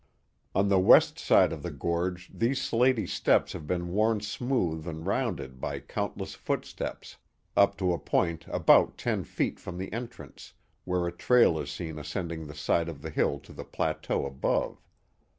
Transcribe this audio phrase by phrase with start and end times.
[0.55, 5.05] On the west side of the gorge these slaty steps have been worn smooth and
[5.05, 7.17] rounded by countless footsteps,
[7.55, 10.53] up to a point about ten feet from the entrance,
[10.85, 14.81] where a trail is seen ascending the side of the hill to the plateau above.